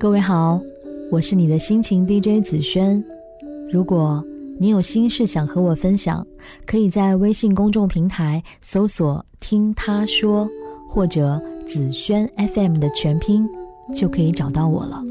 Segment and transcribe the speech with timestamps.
[0.00, 0.58] 各位好，
[1.10, 3.04] 我是你的心情 DJ 紫萱。
[3.70, 4.24] 如果
[4.58, 6.26] 你有心事想和我分享，
[6.64, 10.48] 可以在微信公众平台搜索“听他说”
[10.88, 13.46] 或者“紫萱 FM” 的全拼，
[13.94, 15.04] 就可以找到我了。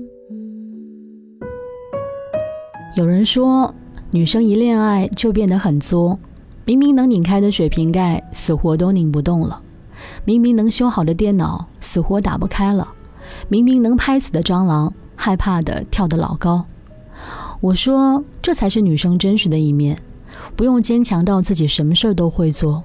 [2.96, 3.72] 有人说，
[4.10, 6.18] 女生一恋爱就变得很作，
[6.66, 9.62] 明明能拧开的水瓶盖，死活都拧不动了；
[10.26, 12.88] 明明能修好的电脑，死活打不开了；
[13.48, 16.66] 明明能拍死的蟑螂，害怕的跳得老高。
[17.62, 20.00] 我说，这才是女生真实的一面，
[20.56, 22.84] 不用坚强到自己什么事儿都会做，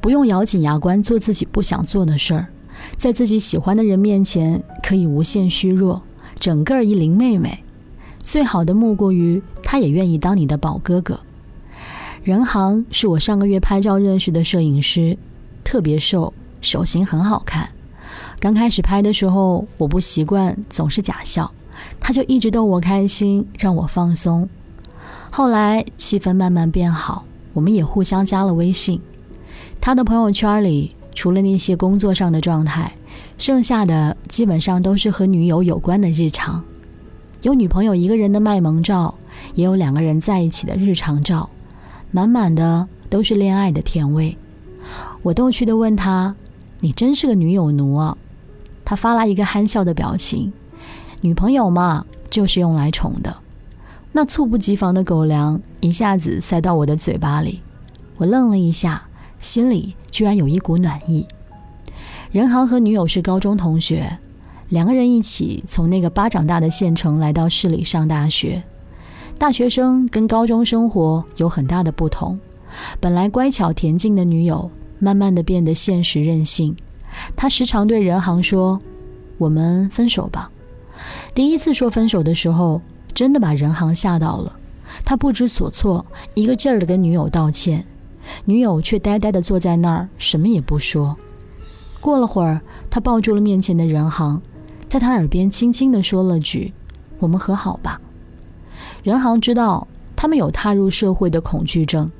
[0.00, 2.46] 不用咬紧牙关做自己不想做的事儿，
[2.96, 6.02] 在自己喜欢的人面前可以无限虚弱，
[6.38, 7.62] 整个一林妹妹。
[8.18, 11.20] 最好的莫过于，他也愿意当你的宝哥哥。
[12.24, 15.16] 任航是我上个月拍照认识的摄影师，
[15.62, 17.68] 特别瘦，手型很好看。
[18.38, 21.50] 刚开始拍的时候，我不习惯，总是假笑，
[21.98, 24.48] 他就一直逗我开心，让我放松。
[25.30, 29.00] 后来气氛慢慢变好，我们也互相加了微信。
[29.80, 32.92] 他的朋友圈里，除了那些工作上的状态，
[33.38, 36.62] 剩下的基本上都是和女友有关的日常。
[37.42, 39.14] 有女朋友一个人的卖萌照，
[39.54, 41.48] 也有两个人在一起的日常照，
[42.10, 44.36] 满满的都是恋爱的甜味。
[45.22, 46.34] 我逗趣的问他
[46.80, 48.16] ：“你真是个女友奴啊？”
[48.86, 50.50] 他发来一个憨笑的表情。
[51.20, 53.36] 女朋友嘛，就是用来宠的。
[54.12, 57.60] 那猝不及防的狗粮一下子塞到我的嘴巴里，
[58.16, 59.02] 我愣了一下，
[59.38, 61.26] 心里居然有一股暖意。
[62.30, 64.18] 任航和女友是高中同学。
[64.68, 68.62] 两个人一起从那个巴掌大的县城来到市里上大学，
[69.38, 72.38] 大学生跟高中生活有很大的不同。
[72.98, 76.74] 本来乖巧恬静的女友，慢慢的变得现实任性。
[77.34, 78.80] 他时常对任航说
[79.38, 80.50] ：“我们分手吧。”
[81.34, 82.80] 第一次说分手的时候，
[83.14, 84.58] 真的把任航吓到了。
[85.04, 87.84] 他不知所措，一个劲儿的跟女友道歉，
[88.44, 91.16] 女友却呆呆的坐在那儿，什么也不说。
[92.00, 94.40] 过了会儿，他抱住了面前的任航。
[94.88, 96.72] 在他耳边轻轻地说了句
[97.18, 98.00] ：“我们和好吧。”
[99.02, 102.10] 任航知道他们有踏入社会的恐惧症，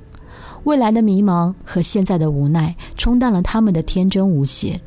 [0.65, 4.81] 未来的迷茫和现在的无奈冲淡了他们的天真无邪。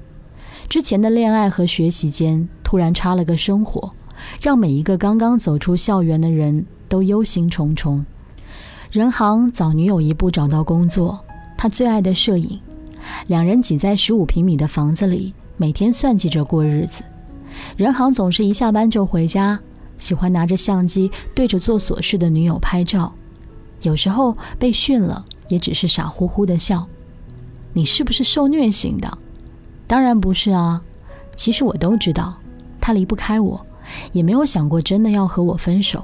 [0.69, 3.91] 之前的恋爱和学习间突然插了个生活，
[4.40, 8.06] 让每一个刚刚走出校园的人都忧心忡忡。
[8.91, 11.19] 任航早女友一步找到工作，
[11.57, 12.59] 他最爱的摄影，
[13.25, 17.03] 两人挤在十五平米的房子里，每天算计着过日子。
[17.75, 19.59] 任航总是一下班就回家，
[19.97, 23.12] 喜欢拿着相机对着做琐事的女友拍照，
[23.81, 26.86] 有时候被训了，也只是傻乎乎的笑。
[27.74, 29.18] 你是不是受虐型的？
[29.89, 30.79] 当然不是啊。
[31.35, 32.38] 其实我都知道，
[32.79, 33.66] 他离不开我，
[34.11, 36.03] 也没有想过真的要和我分手，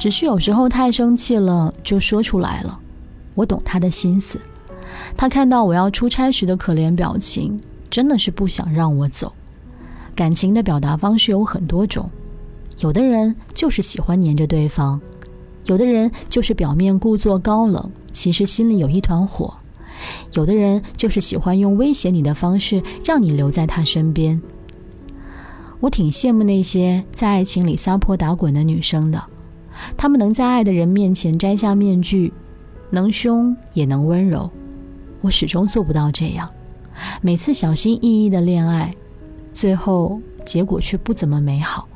[0.00, 2.80] 只是有时候太生气了就说出来了。
[3.36, 4.40] 我懂他的心思，
[5.16, 9.32] 他看到我要出差时的可怜表情，真的是不想让我走。
[10.16, 12.10] 感情的表达方式有很多种，
[12.80, 15.00] 有的人就是喜欢黏着对方，
[15.66, 19.54] 有的人就是表面故作高冷，其实心里有一团火，
[20.34, 24.40] 有的人就是喜欢用威胁你的方式让你留在他身边。
[25.80, 29.22] 我挺羡慕那些在爱情里撒泼打滚的女生的，
[29.96, 32.32] 她们能在爱的人面前摘下面具，
[32.90, 34.50] 能凶也能温柔。
[35.20, 36.48] 我始终做不到这样，
[37.20, 38.94] 每次小心翼翼的恋爱。
[39.52, 41.88] 最后结果却不怎么美好。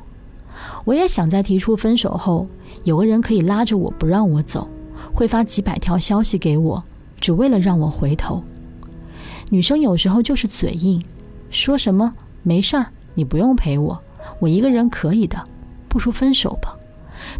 [0.85, 2.47] 我也想在提出分手后，
[2.83, 4.67] 有个人可以拉着我不让我走，
[5.13, 6.83] 会发几百条消息给我，
[7.19, 8.43] 只为了让我回头。
[9.49, 11.01] 女生有时候就是嘴硬，
[11.49, 12.13] 说什么
[12.43, 13.99] 没事儿，你不用陪我，
[14.39, 15.43] 我一个人可以的，
[15.87, 16.77] 不如分手吧，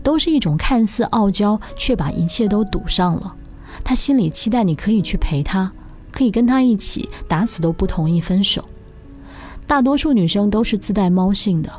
[0.01, 3.35] 都是一种看似傲娇，却把一切都堵上了。
[3.83, 5.71] 他心里期待你可以去陪他，
[6.11, 8.65] 可以跟他一起，打死都不同意分手。
[9.67, 11.71] 大多数女生都是自带猫性的，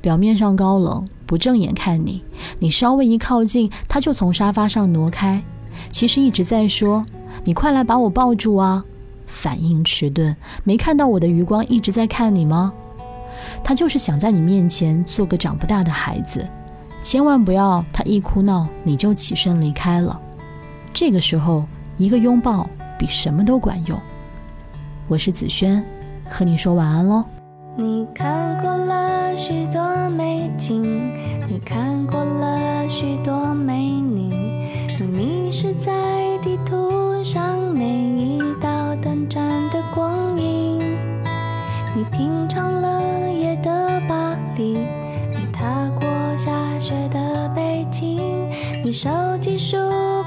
[0.00, 2.22] 表面上高冷，不正眼看你，
[2.58, 5.42] 你稍微一靠近，她就从沙发上挪开。
[5.90, 7.06] 其实一直在说
[7.48, 8.84] ：“你快来把我抱住啊！”
[9.26, 12.74] 反应迟钝，没看到我的余光一直在看你吗？
[13.64, 16.46] 他就是想在你面前做个长不大的孩子，
[17.00, 20.20] 千万不要他一哭闹你就起身离开了。
[20.92, 21.64] 这个时候，
[21.96, 22.68] 一个拥抱
[22.98, 23.98] 比什么都管用。
[25.08, 25.82] 我是子轩。
[26.28, 27.24] 和你说晚安喽。
[27.74, 30.82] 你看过了许多美景，
[31.48, 33.87] 你看过了许多美
[37.24, 40.78] 上每一道短暂的光影。
[41.94, 44.78] 你品尝了夜的巴黎，
[45.30, 48.48] 你踏过下雪的北京，
[48.84, 49.08] 你收
[49.40, 49.76] 集书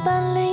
[0.03, 0.50] 本里。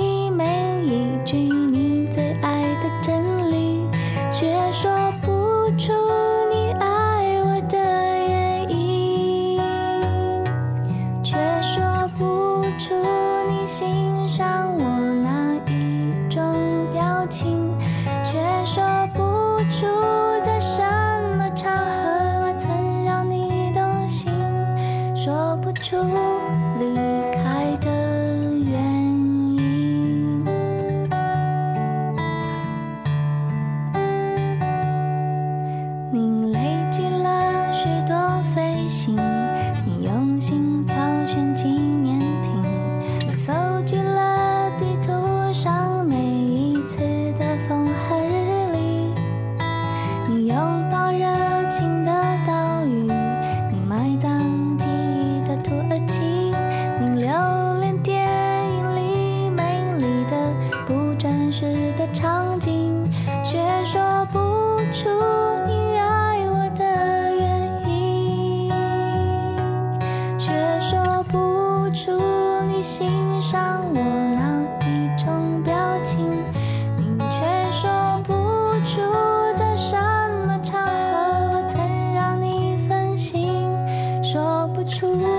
[85.15, 85.38] love.